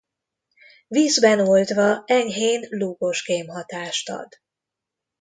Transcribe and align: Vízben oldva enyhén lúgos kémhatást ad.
Vízben 0.87 1.39
oldva 1.39 2.03
enyhén 2.07 2.67
lúgos 2.69 3.23
kémhatást 3.23 4.09
ad. 4.09 4.41